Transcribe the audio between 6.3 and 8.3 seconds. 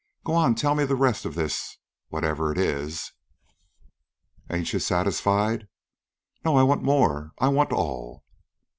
"No. I want more. I want all."